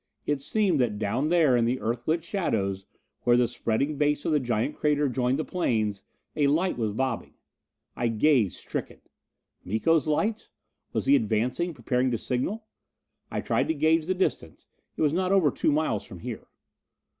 It 0.25 0.41
seemed 0.41 0.79
that 0.79 0.97
down 0.97 1.29
there 1.29 1.55
in 1.55 1.65
the 1.65 1.77
Earthlit 1.79 2.23
shadows, 2.23 2.87
where 3.21 3.37
the 3.37 3.47
spreading 3.47 3.97
base 3.99 4.25
of 4.25 4.31
the 4.31 4.39
giant 4.39 4.75
crater 4.75 5.07
joined 5.07 5.37
the 5.37 5.45
plains, 5.45 6.01
a 6.35 6.47
light 6.47 6.75
was 6.75 6.91
bobbing. 6.91 7.35
I 7.95 8.07
gazed, 8.07 8.57
stricken. 8.57 9.01
Miko's 9.63 10.07
lights? 10.07 10.49
Was 10.91 11.05
he 11.05 11.15
advancing, 11.15 11.75
preparing 11.75 12.09
to 12.09 12.17
signal? 12.17 12.65
I 13.29 13.41
tried 13.41 13.67
to 13.67 13.75
gauge 13.75 14.07
the 14.07 14.15
distance; 14.15 14.65
it 14.97 15.03
was 15.03 15.13
not 15.13 15.31
over 15.31 15.51
two 15.51 15.71
miles 15.71 16.03
from 16.03 16.21
here. 16.21 16.47